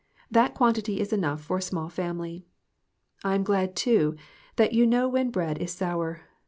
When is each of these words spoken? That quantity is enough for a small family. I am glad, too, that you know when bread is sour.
That 0.31 0.55
quantity 0.55 0.99
is 0.99 1.13
enough 1.13 1.41
for 1.43 1.57
a 1.57 1.61
small 1.61 1.87
family. 1.87 2.43
I 3.23 3.35
am 3.35 3.43
glad, 3.43 3.75
too, 3.75 4.15
that 4.55 4.73
you 4.73 4.87
know 4.87 5.07
when 5.07 5.29
bread 5.29 5.59
is 5.59 5.73
sour. 5.73 6.21